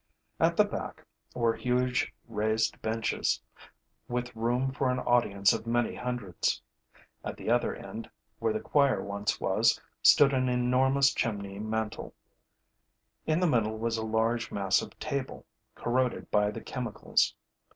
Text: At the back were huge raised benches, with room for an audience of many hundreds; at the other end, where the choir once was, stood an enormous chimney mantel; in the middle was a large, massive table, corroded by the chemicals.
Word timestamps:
At 0.39 0.57
the 0.57 0.65
back 0.65 1.05
were 1.35 1.53
huge 1.55 2.11
raised 2.27 2.81
benches, 2.81 3.39
with 4.07 4.35
room 4.35 4.71
for 4.71 4.89
an 4.89 4.97
audience 4.97 5.53
of 5.53 5.67
many 5.67 5.93
hundreds; 5.93 6.63
at 7.23 7.37
the 7.37 7.51
other 7.51 7.75
end, 7.75 8.09
where 8.39 8.51
the 8.51 8.59
choir 8.61 9.03
once 9.03 9.39
was, 9.39 9.79
stood 10.01 10.33
an 10.33 10.49
enormous 10.49 11.13
chimney 11.13 11.59
mantel; 11.59 12.15
in 13.27 13.39
the 13.41 13.45
middle 13.47 13.77
was 13.77 13.97
a 13.99 14.03
large, 14.03 14.51
massive 14.51 14.97
table, 14.97 15.45
corroded 15.75 16.31
by 16.31 16.49
the 16.49 16.61
chemicals. 16.61 17.35